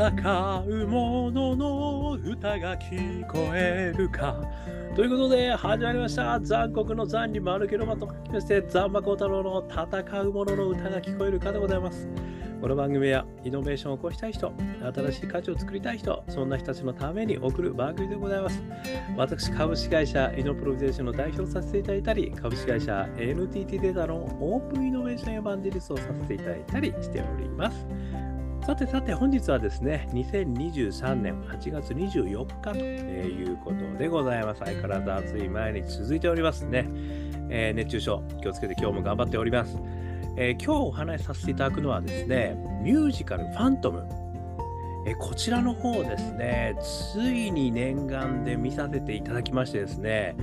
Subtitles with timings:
[0.00, 4.40] 戦う者のの歌が聞こえるか。
[4.96, 6.40] ということで、始まりました。
[6.40, 12.08] 残酷の残に丸けロマと書きまして、ザンマコ太郎の戦う者のの歌が聞こえるかでございます。
[12.62, 14.50] この番組はイノベーションを起こしたい人、
[14.94, 18.62] 新しい価値を作りたい人、そんな人たちのために送る番組でございます。
[19.18, 27.86] 私、株式会社イノプロビゼーションの代表をさせていただいたり、株式会社 NTT データのオープンイノベーションエヴァンジリストをさせていただいたりしております。
[28.70, 34.60] さてさて本日はですね、2023年8月24日ということでございます。
[34.60, 36.86] 相変わらず暑い毎日続いておりますね。
[37.48, 39.76] えー、熱中症気をつけて今日も頑張っております。
[40.36, 44.06] えー、今日お話しさせていただくのはですね、ミュージカルファントム。
[45.04, 50.36] えー、こちらの方ですね、ついに念願で見させていただきましてですね、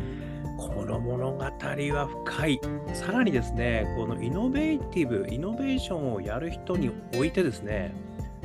[0.57, 2.59] この物語は深い。
[2.93, 7.95] さらにですね、このイノベーティブ、イノベーションをやる人においてですね、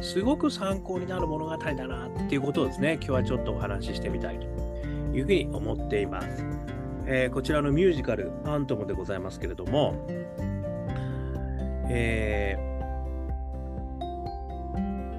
[0.03, 4.47] すごく参考になる物語だなっていうことをですね、今日はちょっとお話ししてみたいと
[5.17, 6.45] いうふうに思っています。
[7.07, 9.95] えー、こちらのミュージカル、ファントムでございますけれども、
[11.89, 12.57] え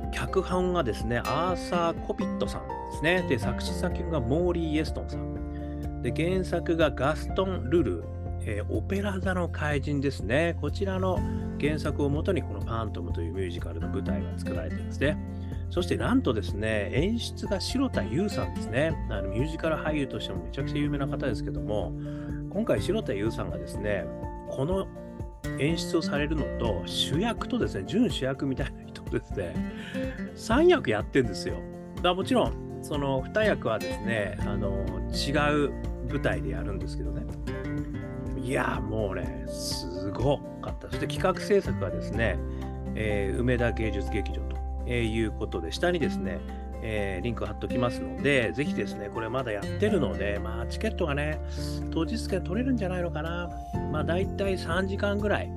[0.05, 3.25] ー、脚本がですね、アーサー・コピットさんですね。
[3.29, 6.01] で、作詞作曲がモーリー・イエストンさん。
[6.01, 8.03] で、原作がガストン・ルル、
[8.41, 10.57] えー、オペラ座の怪人ですね。
[10.59, 11.19] こちらの
[11.63, 15.17] 原作をもとにこのファントムというミュージカルの舞台が作られていますね。
[15.69, 18.93] そしてなんとですね、演出が白田優さんですね。
[19.09, 21.93] あのミュージカル俳優としてもめちゃくちゃ有名な方ですけども、
[22.51, 24.05] 今回白田優さんがですね、
[24.49, 24.87] この
[25.57, 29.55] 演出をされるのと、主役とですね、準主役みたいな人ですね、
[30.35, 31.55] 3役やってるんですよ。
[31.95, 34.69] だからもちろん、その2役はですね、あの
[35.11, 35.31] 違
[35.67, 35.71] う
[36.09, 37.23] 舞台でやるんですけどね。
[38.43, 40.87] いやもうね、すごかった。
[40.89, 42.37] そして企画制作はですね、
[42.93, 46.39] えー、梅田芸術劇場と、え、いうことで、下にですね、
[46.81, 51.39] えー、リンク貼っておきますので、ぜひですね、これまだやってるので、まあ、チケットがね、
[51.91, 53.49] 当日券取れるんじゃないのかな。
[53.93, 55.49] まあ、大体3時間ぐらい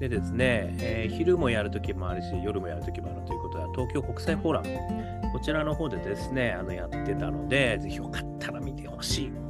[0.00, 9.47] でですね、えー、昼もやるときもあるし、夜もやるときもあるということは、東京国際フォーラム、こちらの方でですね、あのやってたので、ぜひよかったら見てほしい。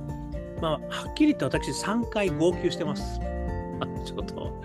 [0.60, 3.20] まあ、はっきり言って私3回号泣してます。
[4.04, 4.62] ちょっと、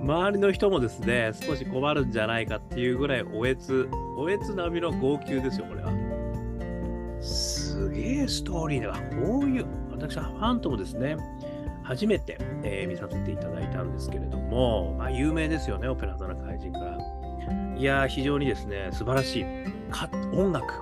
[0.00, 5.92] 周りの人もですね、少し困るんじゃないかっていうぐらいおえつ、おえつ並みの号泣ですよ、これは。
[7.20, 11.16] すげえストーリーでは、こういう、私はファントムですね、
[11.84, 16.98] 初めて、えー、見させていただいたんですけれども、まあ、有名ですよね、オペラ座の怪人から。
[17.76, 19.44] いや、非常にですね、素晴らしい。
[20.32, 20.72] 音楽、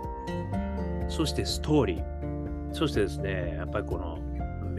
[1.08, 4.18] そしてストーリー、そしてですね、やっぱりこの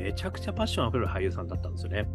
[0.01, 2.07] めちゃくちゃパッションあふれる俳優さんだったんですよね。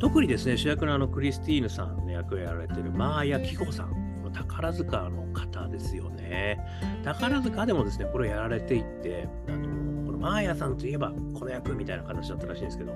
[0.00, 3.90] 特にですね、主役のあのクリスティーヌさんの役をやられているマーヤ・キホさん、
[4.22, 6.58] この宝塚の方ですよね。
[7.04, 12.92] 宝塚でもですね、これをやられていって、あのこのマーヤさんといえばこの役みたいな形だったらしいんですけど、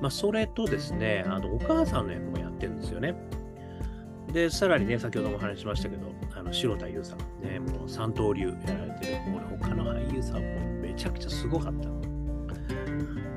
[0.00, 3.14] まあ、それとですね、あのお母さんの役もやってるんですよね。
[4.32, 12.11] で、さらにね、先ほどもお話ししましたけど、あの白田優さん、ね、もう三刀流やられてる、もう他の俳優さんもめちゃくちゃすごかった。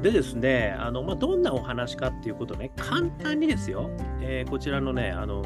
[0.01, 3.89] でですね、あのまあ、どんなお話かっていうことね、簡単にですよ、
[4.21, 5.41] えー、こちらのね、あの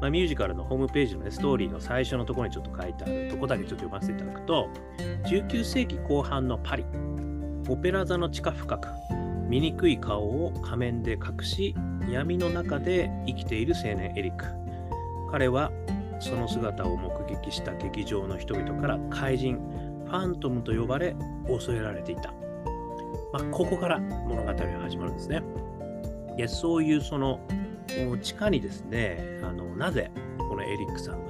[0.00, 4.68] まあ、ミュージカルのホームページの、ね、ストーリーの最初のところにちょっと書いてあるとこだけちょっと読ませていただくと、
[5.24, 6.84] 19世紀後半のパリ、
[7.68, 8.88] オペラ座の地下深く、
[9.48, 11.74] 醜い顔を仮面で隠し、
[12.10, 14.44] 闇の中で生きている青年エリック。
[15.30, 15.72] 彼は
[16.20, 19.56] その姿を目撃した劇場の人々から怪人、
[20.06, 21.16] ファントムと呼ばれ、
[21.48, 22.32] 恐れられていた。
[23.32, 25.42] まあ、ここから物語が始まるんですね。
[26.36, 27.40] いやそういうその
[28.22, 31.24] 地下にですねあのなぜこのエリックさん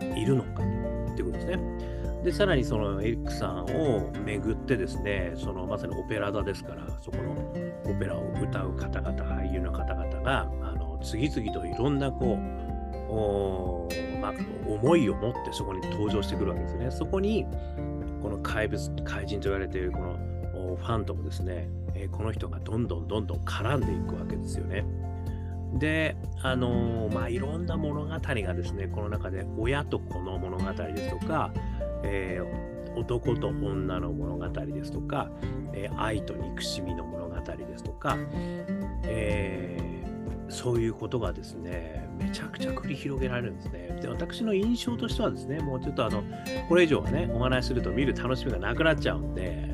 [0.00, 1.58] がいるのかっていうことですね。
[2.22, 7.32] でさらにそのエリックさんを巡ってですねそのまさにオペラ座ですからそこの
[7.90, 14.32] オペラを歌う方々俳優の方々があの次々といろんなこう、まあ、
[14.68, 16.90] 思いを持ってそこに登場してくるわけですね。
[16.92, 17.44] そこに
[18.22, 20.11] この怪物怪人と言われているこの
[20.76, 24.84] ファンともですね、えー、この人がどんどんどんどん絡んでいくわけですよね。
[25.74, 28.18] で、あのー、まあ、いろんな物語が
[28.54, 31.50] ですね、この中で親と子の物語ですとか、
[32.02, 35.30] えー、男と女の物語ですとか、
[35.72, 38.16] えー、愛と憎しみの物語ですとか、
[39.04, 39.78] え、
[40.48, 43.98] そういうことがですね、めちゃくちゃ繰り広げられるんですね。
[44.02, 46.22] で、私の印象としてはですね、もうちょっとあの、
[46.68, 49.66] これ以上はね、お話しすると見る楽しみがなくなっちゃうんで、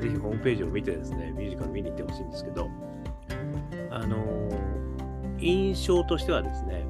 [0.00, 2.68] ぜひホームページを見てですね、ミュージカル見に行ってほしいんですけど、
[3.90, 4.48] あの
[5.38, 6.84] 印象としてはですね、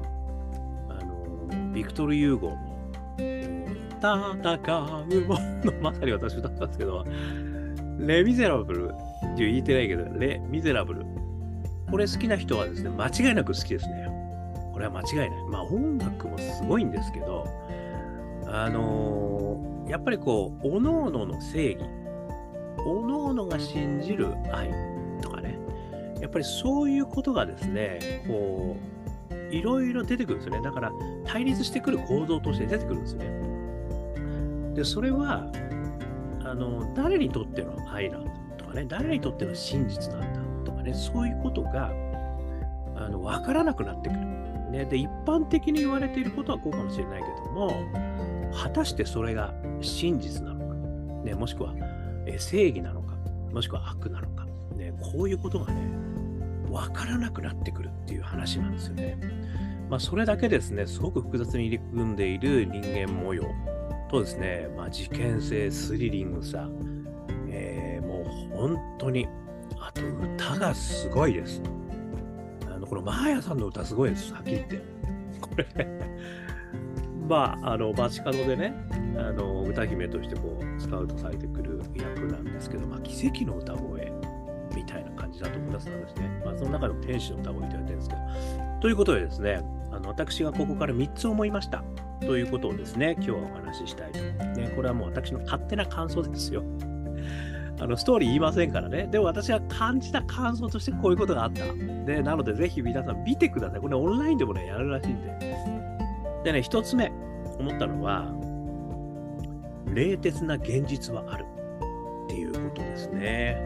[0.89, 2.75] あのビクトル・ユーゴも
[3.17, 4.59] 戦
[5.03, 7.05] うもの、まさに私歌ったんですけど、
[7.99, 11.05] レ・ミゼラブルって言いてないけど、レ・ミゼラブル。
[11.89, 14.09] これ好きな人はですね、間違いなく好きですね。
[14.73, 15.43] これは間違いない。
[15.49, 17.47] まあ音楽もすごいんですけど、
[18.47, 21.85] あのー、やっぱりこう、おのおのの正義、
[22.85, 24.71] おのおのが信じる愛
[25.21, 25.57] とかね、
[26.21, 28.75] やっぱりそういうことがですね、こ
[29.31, 30.61] う、いろいろ出てくるんですよね。
[30.63, 30.91] だから
[31.25, 34.73] 対立してくる構造として出てくるんですね。
[34.75, 35.49] で、それは、
[36.43, 41.91] あの、誰にとっての愛なんだとかね、誰にとっての真実なんだとかね、そういうことが、
[42.95, 44.21] あの、わからなくなってくる。
[44.71, 47.71] ね、で、一般的に言われていることはこうかもしれないけども、
[48.53, 50.75] 果たしてそれが真実なのか、
[51.23, 51.73] ね、もしくは、
[52.25, 53.15] え正義なのか、
[53.51, 54.45] もしくは悪なのか、
[54.75, 55.81] ね、こういうことがね、
[56.69, 59.17] わからなくなってくるっていう話なんですよね。
[59.89, 63.43] まあ、それだけですね、すごく複雑に入り組んでいる人間模様
[64.09, 66.67] とですね、まあ、事件性、スリリングさ、
[67.49, 69.27] えー、もう本当に、
[69.79, 70.01] あと
[70.35, 71.61] 歌がすごいです。
[72.67, 74.81] あのこのマーヤさんの歌すごいです、はっきり言って。
[75.39, 75.65] これ
[77.29, 78.73] まあ、あの、バチカノでね、
[79.17, 81.64] あの、歌姫としてこう、スカウトされてくる
[82.27, 84.11] なんですけど、まあ、奇跡の歌声
[84.75, 86.41] みたいな感じだと思いますのですね。
[86.45, 88.21] まあ、その中でも天使の歌声と言われてるんですけど。
[88.81, 89.61] ということでですね、
[89.91, 91.83] あの私がここから3つ思いました。
[92.21, 94.19] ということをですね、今日はお話ししたいと。
[94.19, 96.63] ね、これはもう私の勝手な感想ですよ。
[97.79, 99.07] あのストーリー言いませんからね。
[99.11, 101.63] でも私は感じた感想としてこういうことがあった。
[102.05, 103.81] で、なのでぜひ皆さん見てください。
[103.81, 105.37] これオンラインでもね、やるらしいんで。
[106.43, 107.11] でね、一つ目
[107.59, 108.31] 思ったのは、
[109.93, 111.45] 冷徹な現実はある
[112.35, 113.57] ていうことですね。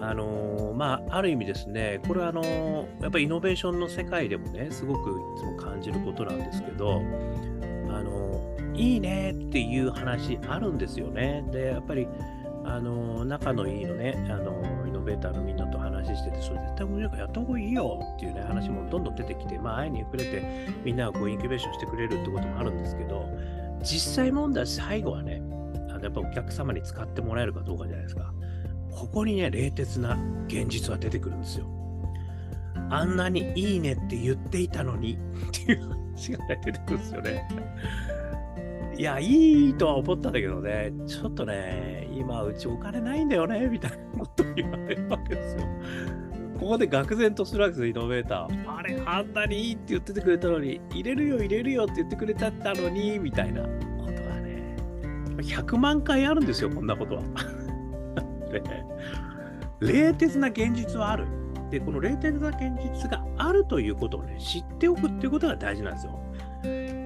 [0.00, 7.00] あのー、まあ、ある意味ですね、これはあのー、やっぱりイノベーションの世界でもね、すごくいつも感じることなんですけど、
[7.88, 11.44] あのー、いいねっていう話あるんですよね。
[11.50, 12.06] で、やっぱり、
[12.66, 23.28] あの仲のいいのね、あのイノベーターのみんなと話してて、それ絶対面白いかやった方がいいよっていうね、話もどんどん出てきて、まあ、愛に触れて、みんながこうインキュベーションしてくれるってこともあるんですけど、
[23.82, 25.42] 実際問題、最後はね、
[26.04, 28.32] やっぱお客様に使ってもらえるかどうかじゃないですか。
[28.90, 31.66] ここにね、冷徹な現実は出てくるんですよ。
[32.90, 37.48] あんなにいいねって言っていたのにっていう話が、ね、出てくるんですよね。
[38.96, 45.62] いや、いいとは思ったんだけどね、ちょっとね、今うちお金ないんだよね、みたいなことを言われるわけですよ。
[46.60, 48.76] ここで愕然とするわけです、イノベーター。
[48.76, 53.66] あれ、あんなにいいって言っててくれたのに、入れるよ、入れるよって言ってくれたのに、みたいな、
[55.36, 57.22] 100万回あるんですよ、こんなことは。
[58.50, 58.62] で、
[59.80, 61.26] 冷徹な現実はある。
[61.70, 66.20] で、この冷徹な現実があるということをね、知っておくっていうことが大事なんですよ。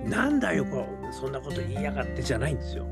[0.08, 2.86] なんだよ、こ、そんなこと言いやがってじゃないんですよ。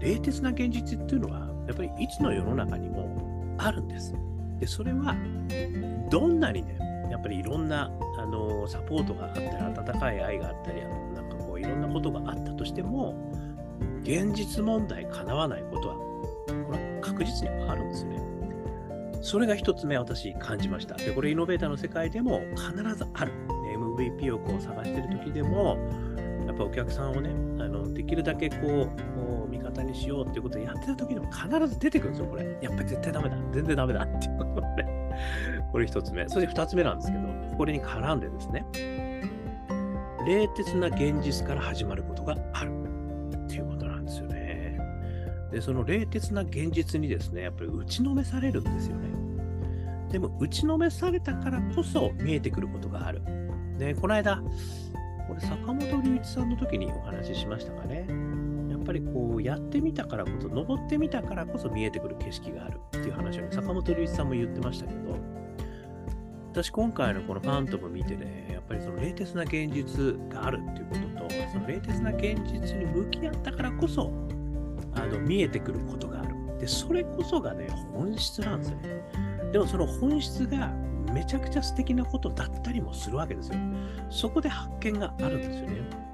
[0.00, 4.14] 冷徹な現実っていうのは、やっぱりいつの世の中にもあるんです。
[4.58, 5.16] で、それは、
[6.10, 6.78] どんなにね、
[7.10, 10.80] やっぱりいろんなあのサポートがあったり、温かい愛があったり、
[11.14, 13.25] なんかこういろんなことがあったとしても、
[14.02, 18.20] 現実問題叶わないことは、これは確実にあるんですね。
[19.22, 20.94] それが一つ目私感じました。
[20.94, 23.32] で、これイノベーターの世界でも必ずある。
[23.76, 25.76] MVP をこう探してる時でも、
[26.46, 27.30] やっぱお客さんをね、
[27.62, 28.88] あのできるだけこ
[29.46, 32.44] う、味方にしようっていうことをやってた時にも必ず出てくるんですよ、これ。
[32.62, 33.36] やっぱり絶対ダメだ。
[33.52, 34.86] 全然ダメだっていうことで、
[35.72, 36.28] これ一つ目。
[36.28, 37.24] そして二つ目なんですけど、
[37.56, 38.64] これに絡んでですね、
[40.26, 42.85] 冷徹な現実から始まることがある
[45.56, 49.08] で、その冷徹な現実にですね、やっぱり打ちのめされるんですよね。
[50.12, 53.22] でも、打ちのめされたからこそ見えてくることがある。
[53.78, 54.42] で、この間、
[55.26, 58.06] これ坂本龍一さんの時にお話ししましたかね。
[58.68, 65.16] やっぱりこうやってみたからこそ、登ってみたからこそ見えてくる景色があるっていう話をね、坂本龍一さんも言ってましたけど、
[66.52, 74.12] 私今回のこのファントム見てね、やっぱりその冷徹な現実があるっていうことと、その冷徹な現実に向き合ったからこそ、
[74.96, 76.34] あの見えてくることがある。
[76.58, 79.02] で、それこそがね、本質なんですね。
[79.52, 80.72] でもその本質が
[81.12, 83.58] めちゃくちゃ素敵なことだったりもするわけですよ。
[84.10, 86.06] そこで発見があるんですよね。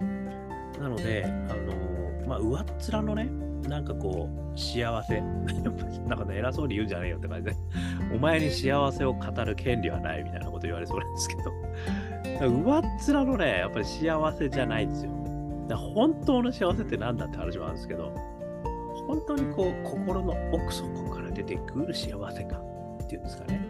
[0.81, 5.21] なので、あのまあ、上っ面のね、なんかこう、幸せ。
[6.07, 7.57] なんかね、偉そうに言うんじゃないよって感じで、
[8.15, 15.13] お前に幸せを語る権利はないみたいなこと言われそうなんですけど、上っ面のね、やっぱり幸せじゃないんですよ。
[15.69, 18.13] だ本当の幸せって何だって話もあるんですけど、
[19.07, 22.73] 本当にこう、心の奥底から出てくる幸せ感っ。
[23.13, 23.61] ていうんですかね。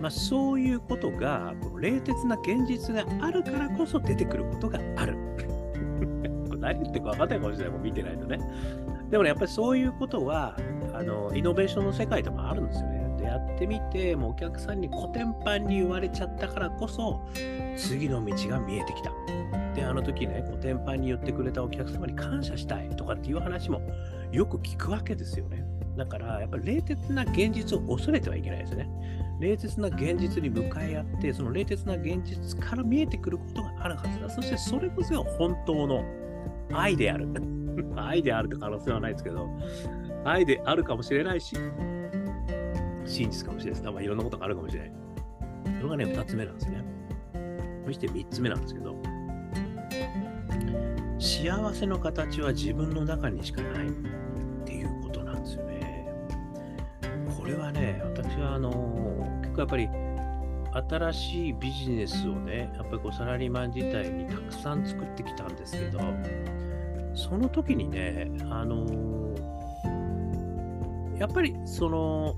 [0.00, 5.16] まあ、そういうことが、この冷徹な現実があるからこそ出てくることがある。
[6.58, 8.38] 何言ってるか分かんないかもしれない、もう見てないとね。
[9.10, 10.56] でもね、やっぱりそういうことは、
[10.92, 13.16] あの、イノベーションの世界でもあるんですよね。
[13.18, 17.20] で、やってみて、もうお客さんにコテンパンに言われちゃったからこそ、
[17.76, 19.12] 次の道が見えてきた。
[19.74, 23.80] で、あの時ね、コテンパンに言ってくれたお客様に感謝したいとかっていう話も
[24.32, 25.64] よく聞くわけですよね。
[25.96, 28.88] だから、やっぱり冷徹な現実を恐れてはいけないですね。
[29.40, 34.30] 冷徹な現実に向かい合って、その冷徹な現実から見えてくることがあるはずだ。
[34.30, 36.04] そしてそれこそが本当の
[36.72, 37.28] 愛である。
[37.96, 39.48] 愛であるって可能性はないですけど、
[40.24, 41.56] 愛であるかもしれないし、
[43.04, 43.92] 真実かもしれないです。
[43.92, 44.92] まあ、いろんなことがあるかもしれない。
[45.78, 46.84] それがね、二つ目なんですね。
[47.84, 48.96] そして三つ目なんですけど、
[51.24, 53.90] 幸せの形は自分の中にしかないっ
[54.66, 56.06] ていうことなんですよね。
[57.38, 58.70] これはね、私はあの
[59.40, 59.88] 結構やっぱり
[60.90, 65.98] 新しいビジネスをね、やっぱりこうサラリーマン自体にたくさん作ってきたんですけど、
[67.14, 68.84] その時にね、あの
[71.18, 72.36] やっぱりその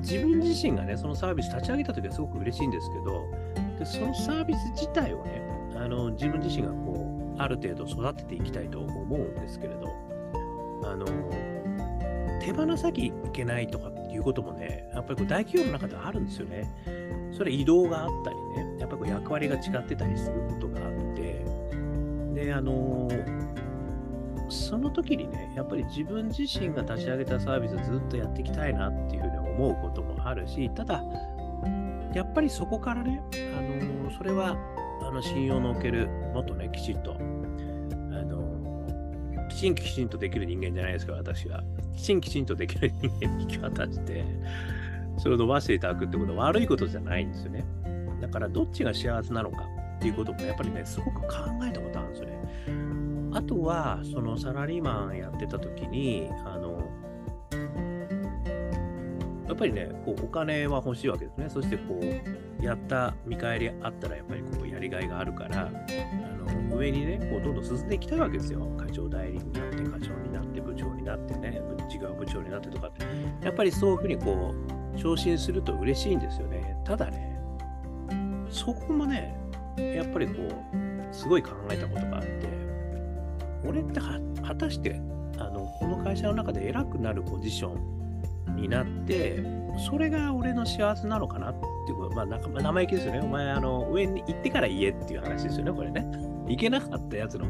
[0.00, 3.24] 自分自身がね、そのサービス立ち上げた時はすごく嬉しいんですけど、
[3.78, 5.40] でそのサービス自体をね、
[5.76, 6.97] あの自分自身がこう
[7.38, 9.88] ある程度育てていきたいと思うんですけれど、
[10.84, 11.06] あの、
[12.40, 16.68] 手放さきいけないとかっていうこともね、やっぱりこう大企業の中ではあるんですよね。
[17.32, 21.44] それ移動があったりね、やっぱり役割が違ってたりすることがあって、
[22.34, 23.08] で、あの、
[24.48, 31.02] その時にね、やっぱり自分自身が立ち上げたサービスをずっとやっていきたいなっていうふうに思うこともあるし、ただ、
[32.14, 33.20] やっぱりそこからね、
[33.56, 34.56] あのそれは
[35.02, 41.62] あの信用のおけるもっとね、きちっと、あの、きちんきちんとできる人間じゃないですか、私は。
[41.94, 44.24] きちんきちんとできる人間に引き渡して、
[45.18, 47.64] それを伸ばしていただくってことは悪いことじゃないんですよね。
[48.20, 49.66] だから、どっちが幸せなのか
[49.96, 51.28] っていうこともやっぱりね、すごく考
[51.68, 52.38] えたことあるんですよね。
[53.32, 56.88] あとは、そのサラリーマンやってた時に、あの、
[59.46, 61.48] やっぱりね、こうお金は欲しいわけですね。
[61.48, 62.00] そしてこ
[62.60, 65.70] う、やった見返りあったらやっぱりこうやりがいがあるから、あ
[66.70, 68.60] の上にね、こうどんどん進んできたわけですよ。
[68.78, 71.60] 会長代理になって、課長になって、部長になってね、
[71.92, 73.04] 違う部長になってとかって。
[73.44, 74.54] やっぱりそういうふうにこ
[74.94, 76.76] う、昇進すると嬉しいんですよね。
[76.84, 77.40] ただね、
[78.50, 79.36] そこもね、
[79.76, 82.48] やっぱりこう、すごい考えたことがあって、
[83.66, 85.00] 俺って果たして、
[85.38, 87.76] あの、この会社の中で偉くなるポジショ
[88.50, 89.42] ンになって、
[89.90, 93.20] それが俺の幸せなのかなっていうこと、まあ、なんか生意気ですよね。
[93.20, 96.06] お前、あの、上に行ってから言えっていう話ですよね、これね。
[96.48, 97.46] 行けなかったやつの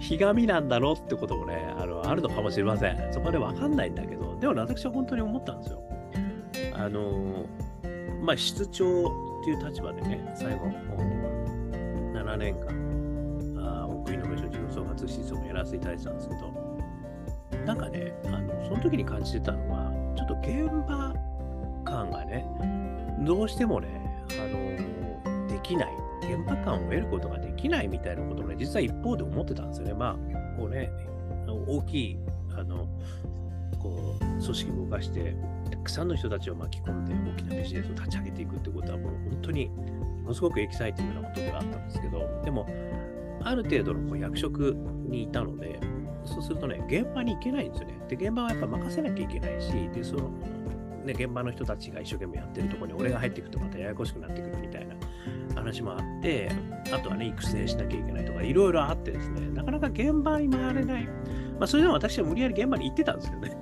[0.00, 3.12] ひがみなんだろうってこともね、あのあるのかもしれません。
[3.12, 5.82] そこでわかんないんだけど、でも、私は本当に思ったんですよ。
[6.74, 7.46] あの、
[8.22, 8.84] まあ、室長
[9.40, 10.66] っていう立場でね、最後、
[12.12, 16.72] 7年間、あ奥井の部署事務総括室長もやらせていただいてたんですけど、
[17.64, 21.14] なんかね、あのその時に感じてたのは、ちょっと現場
[21.84, 22.46] 感がね、
[23.20, 23.88] どうしてもね、
[24.32, 25.88] あのできない。
[26.22, 29.94] 現場感を得ることができないみたいなことをね、実は一方で思ってたんですよね。
[29.94, 30.14] まあ、
[30.56, 30.90] こうね、
[31.66, 32.18] 大きい、
[32.56, 32.88] あの、
[33.80, 35.34] こう、組織を動かして、
[35.70, 42.66] たくさんの人たちを巻き込んで大きなビジネスを立ち上げていくってことはもう本当にものすごくエキサイティングなことではあったんですけど、でも、
[43.42, 44.76] ある程度のこう役職
[45.08, 45.80] にいたので、
[46.24, 47.98] そうするとね、現場に行けないんですよね。
[48.08, 50.30] で、現場はやっぱ任せなきゃいけないし、で、その、
[51.04, 54.94] ね、現場の人たちが一生懸命やってるとこに俺が入っていくとまたややこしくなってくるみたいな
[55.54, 56.50] 話もあって、
[56.92, 61.04] あとはね、育成しなきゃいけないとか、いろいろあってですね、なかなか現場に回れない。
[61.58, 63.56] まあ、それでも私は無理やり現場に行ってたんですけどね。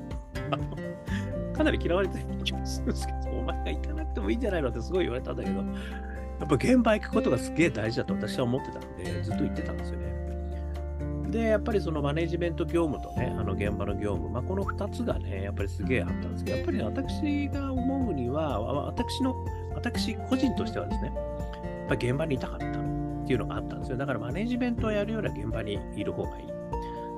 [1.55, 5.65] かなり嫌われてる気がするんですけど、お前が行かなくてもいいんじゃないのってすごい言われたんだけど、や
[6.47, 10.30] っぱ現場行くことがすげえ大事だと私は思ってたんで、ずっと言ってたんですよね。
[11.31, 19.35] で、やっぱりそのマネジメント業務とね、あの現場の業務、まあ、この2つがね、やっぱりすげえあったんですけど、やっぱり、ね、私が思うには、私の、
[19.75, 22.71] 私個人としてはですね、やっぱ現場にいたかったっ
[23.27, 23.97] ていうのがあったんですよ。
[23.97, 26.51] だからマネジメントをやるよりは現場にいる方がいい。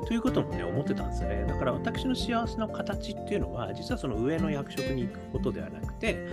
[0.06, 1.44] ということもね、思ってたんですよね。
[1.46, 6.26] だから私の幸せの形っていうのは、実はその上の役職に行くことではなくて、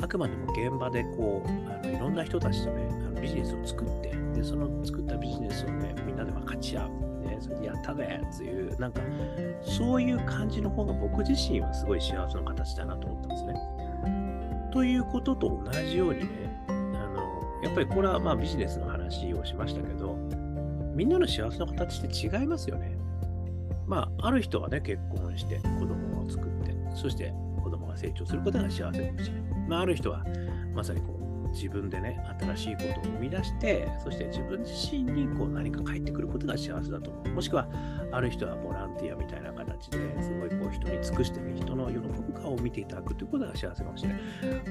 [0.00, 7.11] あくまでも現場でこう、あのいろんな人たちとね、あのビジネスを作って、で、その作ったビジネスをね、みんなで分かち合う。
[7.40, 9.00] それでやったねっていう、なんか、
[9.62, 13.54] そういう感じの方が僕自身はすごい幸せの形だなと思ったんですね。
[14.72, 20.16] ということと同じようにね、あの、やっぱりこれはまあビジネスの話をしましたけど、
[20.94, 22.96] みんなの幸せの形って違いますよね。
[23.86, 29.68] まあ、ある人はね、結婚して子供を作って、そして子供が成長することが幸せかもしれない。
[29.68, 30.24] まあ、ある人は、
[30.74, 31.21] まさにこう
[31.52, 37.28] 自分でね、新しいことを生み出して、そして自分自身にこう何か返ってくることが幸せだと思う。
[37.28, 37.68] もしくは、
[38.10, 44.20] ある人はボランティアみたいな形ですごいこう人に尽くしてね、人の喜ぶ顔を見ていただくということが幸せかもしれない。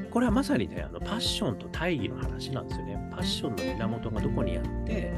[0.09, 3.09] これはまさにね、あのパッションと大義の話なんですよね。
[3.11, 5.13] パッションの源がどこにあって、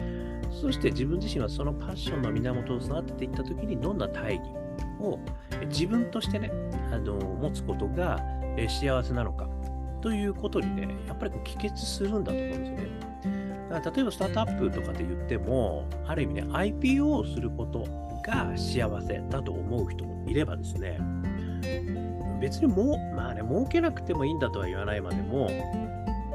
[0.51, 4.45] そして自分自身はそのパッションの源を育てていったときにどんな大義
[4.99, 5.19] を
[5.67, 6.51] 自分としてね、
[6.91, 8.19] あの持つことが
[8.67, 9.47] 幸せなのか
[10.03, 13.69] ということにね、やっぱりこう帰結するんだと思うんですよね。
[13.69, 17.85] だから例えばスタートアップとかで言っても、ある意味ね、IPO をすること
[18.21, 20.99] が幸せだと思う人もいればですね、
[22.41, 25.49] 別にもう、まあね、儲けなくてもいいんだとは言わないまでも、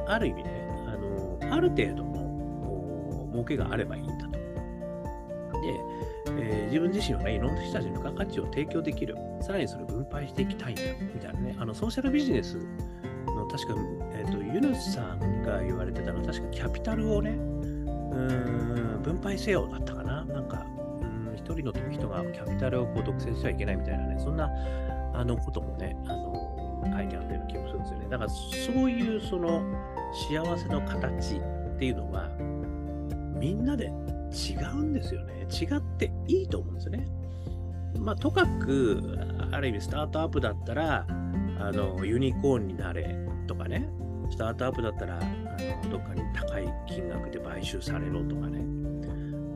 [0.07, 0.51] ある意味ね、
[0.87, 4.31] あの、ある程度の儲けがあればいいんだと。
[4.31, 4.39] で、
[6.39, 10.83] えー、自分自身はね、いろんな人たちに付加価値を提供できる、さらにそれを分配していきたいんだ、
[11.15, 12.57] みたいなね、あの、ソーシャルビジネス
[13.39, 13.75] の、確か、
[14.13, 20.25] え、ー、と、ユヌさんが言われてたのは、確かキャピタルをね、うん、分配せよだったかな。
[20.25, 20.67] なんか、
[21.01, 24.51] うん、一人の人がキャピタルをこう独占してはいけないみたいなね、そんな、
[25.15, 28.07] あのこともね、あの、書いてあったような気もするんですよね。
[28.11, 29.63] だから、そういうその、
[30.31, 32.29] 幸せの形っていうのは、
[33.39, 33.87] みんなで
[34.33, 35.47] 違うんですよね。
[35.51, 37.07] 違っていいと思うんですよね。
[37.99, 39.19] まあ、とかく、
[39.51, 41.07] ある意味スタートアップだったら、
[41.59, 43.89] あの、ユニコーンになれとかね、
[44.31, 45.25] スタートアップだったら、あ
[45.85, 48.65] のどっかに高い金額で買収されろとかね、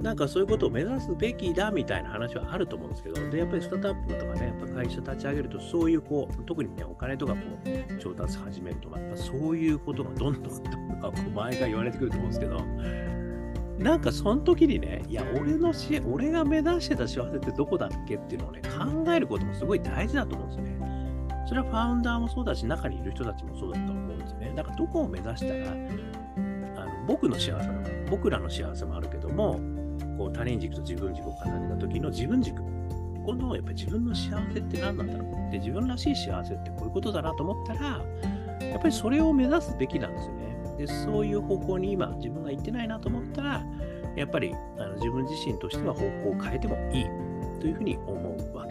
[0.03, 12.61] なんかそういうことを目指すべきだみたいな話はあると思うんですけど、で、やっぱりスタートアップとかね、やっぱ会社立ち上げると、そういうこう、特にね、お金とかこう、調達始めるとか、やっぱそういうことがどんどんどんどん前が言われてくると思うんですけど、
[13.79, 20.72] なんかその時にね、いや、俺のし、俺が目指してた幸せってどこだっけっていうのをね、考えることもすごい大事だと思うんですよね。
[21.53, 24.55] それはファウンダーもそうだし、中にいる人たちもそうだと思うんですね。
[24.57, 27.69] だからどこを目指したら、あの僕の幸せ、
[28.09, 29.61] 僕らの幸せもあるけども、
[30.17, 32.57] こう他人軸と自分軸を重ねた時の自分軸。
[33.27, 38.03] このやっぱり自分の幸せって何なんだろうで、自分らしい幸せってこういうことだなと思ったら、
[38.67, 40.77] やっぱりそれを目指すべきなんですよね。
[40.79, 43.63] でそういう方向に今自分が行ってないなと思ったら
[44.17, 47.05] やっぱりあの自分自身としては方向を変えてもいい
[47.61, 48.62] というふうに思うわ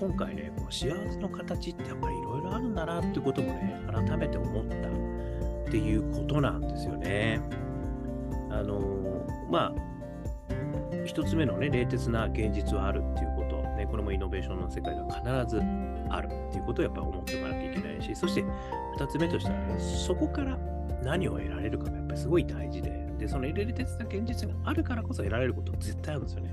[0.00, 7.38] 今回ね、この幸せの形ってやっぱりいろいろあるんだなっていうこともね、改めて思ったっていうことなんですよね。
[8.48, 15.62] あのー、まあ、一つ目のね、冷徹な現実はあるっていうこと、ね、これもイノベーションの世界では必ず
[16.08, 18.42] あるっていうことをやっぱり思っておかなきゃいけないし、そして
[18.96, 20.56] 2つ目としてはね、そこから
[21.02, 26.50] 何を得られるかがやっぱりすごい大事で、で、その入れる鉄な現実があるからこそ得られること絶対あるんですよね。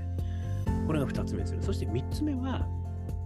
[0.86, 1.64] これが2つ目ですよね。
[1.64, 2.66] そして3つ目は、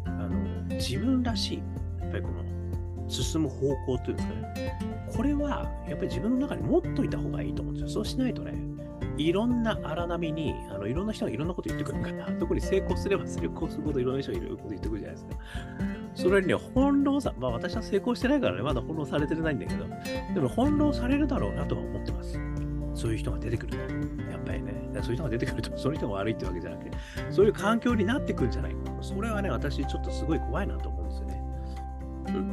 [0.05, 1.63] あの自分らしい、
[2.01, 4.79] やっぱりこの進む方向というんですかね。
[5.15, 7.89] これはやっぱり自分の中に持っといた方がいいと思うんですよ。
[7.89, 8.55] そうしないとね、
[9.19, 15.37] いろんな荒波に、あのいろんな人がいろんなこと言ってくるから、特に成功すれば成功するほどいろんな人がいろんなこと言ってくるじゃないですか。
[16.15, 19.87] それにね、翻弄さ、まあ私は成功してないからね、まだ翻弄されてないんだけど、
[20.35, 22.39] でも翻弄されるだろうなとは思ってます。
[22.95, 23.79] そういう人が出てくると。
[24.31, 26.91] やっぱりね、そういう人が出てくると、その人が悪いってわけじゃなくて、
[27.31, 28.82] そういう環境になってくるんじゃないか。
[29.03, 31.43] それはね、私ちょっとすごい怖いなと思うんですよね。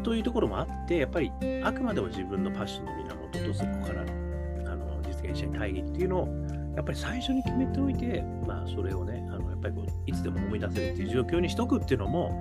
[0.03, 1.31] というところもあって、やっぱり
[1.63, 6.27] あくまでも自分のパッションの源とそこからあの実現したい大義っていうのを、
[6.75, 12.31] やっぱり最初に決めておいて、まあそれをね、あのやっぱりこういつでも思い出せるっていう状況にしとくっていうのも、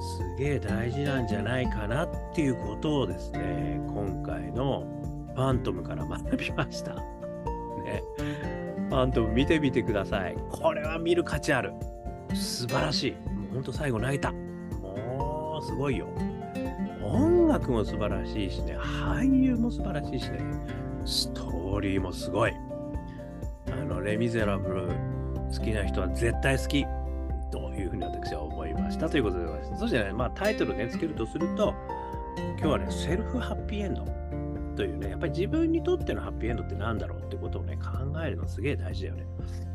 [0.00, 4.86] すげえ大事なんじゃないかなっていうことをですね、今回の
[5.34, 6.94] ファントムから学びました。
[6.94, 8.02] ね。
[8.88, 10.36] ファントム見てみてください。
[10.50, 11.72] これは見る価値ある。
[12.34, 13.12] 素晴らしい。
[13.12, 14.32] もうほんと最後泣いた。
[14.32, 16.08] もうすごいよ。
[17.02, 20.40] 音楽も素晴らしいしね、俳優も素晴らしいしね、
[21.04, 22.52] ストーリーもすごい。
[23.70, 24.88] あの、レ・ミゼラブル
[25.52, 26.86] 好きな人は絶対好き。
[27.50, 29.80] というふうに私は思いましたということでございます。
[29.80, 31.72] そしてね、まあ、タイトルね、つけるとすると、
[32.58, 34.04] 今日はね、セルフハッピーエンド
[34.74, 39.26] というね、やっぱり自分にとってのハッピーエンドって何だろうってことをね、考えるのすげえ大事だよね。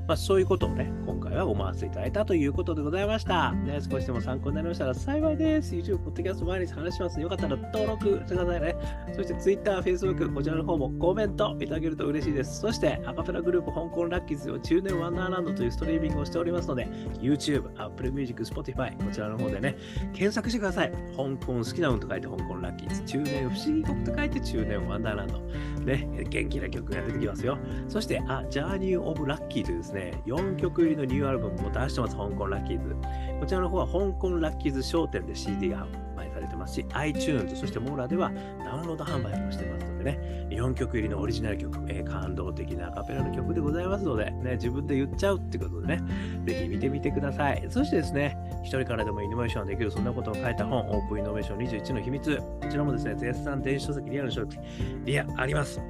[0.09, 3.51] まあ、そういうことをね、今回は思わせていただいたということでございました。
[3.51, 5.75] ね、少しでも参考になりましたら幸いです。
[5.75, 7.21] YouTube、Podcast 毎日話します。
[7.21, 8.75] よかったら登録してくださいね。
[9.15, 12.59] そして Twitter、Facebook、こちらの方もコメントいただけると嬉しいです。
[12.59, 16.87] そして、アカペラグループ香港ラッキーズを中年ワンダーランドというストリーミングをしておりますので、
[17.21, 19.77] YouTube、Apple Music、Spotify、こちらの方でね、
[20.13, 20.91] 検索してください。
[21.15, 25.39] 香港好きな運と書いて香港ラッキーズ、中年不思議国と書いて中年ワンダーランド。
[25.85, 27.59] ね、元気な曲が出てきますよ。
[27.87, 32.95] そして、あ、ジャーニー・オブ・ラッキーというですね、4曲入りのニューアルバムも出してます、香港ラッキーズ。
[33.39, 38.31] こちらの方は香港ラッキーズ商店で CD が販売されてますし、iTunes、そしてモーラでは
[38.63, 46.01] ダウンロード販売もしてますのでね、4曲入りのオリジナル曲、えー、感動的なアカペラの曲でございますので、ね、自分で言っちゃうってことでね、
[46.45, 47.65] ぜひ見てみてください。
[47.69, 54.57] そしてですね、一人からでもイノベーションできる、そんなことを書いた本、オープンイノベーション21の秘密、こちらもですね、絶賛電子書籍リアルの書籍、
[55.05, 55.81] リアあります。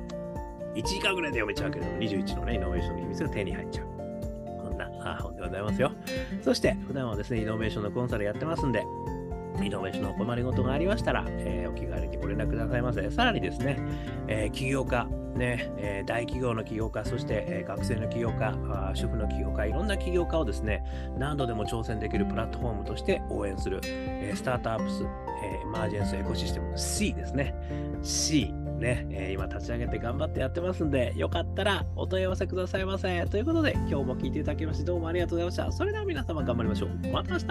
[0.76, 3.99] 1時間ぐらいで読めちゃうけれども、21のね、イノベーションの秘密が手に入っちゃう。
[5.50, 5.92] ございますよ。
[6.44, 8.84] そして、普段はですね、イノベーションのコンサルやってますんで、
[9.64, 13.10] イノベーションのお困りごとがありましたら、えー、お気軽にご連絡くださいませ。
[13.12, 13.78] さらにですね、
[14.28, 18.56] えー、起業家、ねえー、大企業の起業家、そして、え学生の起業家、
[18.94, 20.84] 主婦の起業家、いろんな起業家をですね、
[21.18, 25.04] 何度でも挑戦できるプラットフォームとして応援する、えスタートアップス、
[25.44, 27.56] えエマージェンスエコシステム C ですね。
[28.02, 33.26] C ね、え今立ち上げて頑張ってやってますんで、よかったらお問い合わせくださいませ。
[33.28, 35.78] ということで、今日も聞いていただきまして、どうもありがとうございました。
[35.78, 36.90] それでは皆様頑張りましょう。
[37.12, 37.46] また明日